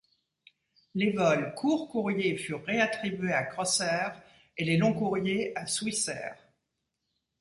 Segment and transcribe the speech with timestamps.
[0.95, 4.19] Les vols courts-courrier furent réattribués à Crossair
[4.57, 6.39] et les long-courriers à Swissair.